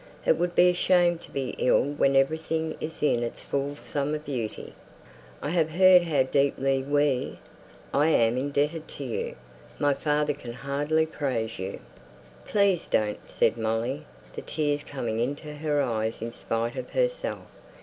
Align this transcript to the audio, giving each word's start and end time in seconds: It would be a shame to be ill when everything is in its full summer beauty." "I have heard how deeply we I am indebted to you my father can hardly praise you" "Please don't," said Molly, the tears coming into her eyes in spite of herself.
It 0.25 0.35
would 0.39 0.55
be 0.55 0.67
a 0.67 0.73
shame 0.73 1.19
to 1.19 1.29
be 1.29 1.53
ill 1.59 1.83
when 1.83 2.15
everything 2.15 2.75
is 2.81 3.03
in 3.03 3.21
its 3.21 3.43
full 3.43 3.75
summer 3.75 4.17
beauty." 4.17 4.73
"I 5.43 5.49
have 5.51 5.69
heard 5.69 6.01
how 6.01 6.23
deeply 6.23 6.81
we 6.81 7.37
I 7.93 8.07
am 8.07 8.35
indebted 8.35 8.87
to 8.87 9.03
you 9.03 9.35
my 9.77 9.93
father 9.93 10.33
can 10.33 10.53
hardly 10.53 11.05
praise 11.05 11.59
you" 11.59 11.81
"Please 12.51 12.87
don't," 12.87 13.19
said 13.29 13.59
Molly, 13.59 14.07
the 14.35 14.41
tears 14.41 14.83
coming 14.83 15.19
into 15.19 15.53
her 15.53 15.83
eyes 15.83 16.19
in 16.19 16.31
spite 16.31 16.75
of 16.75 16.89
herself. 16.93 17.45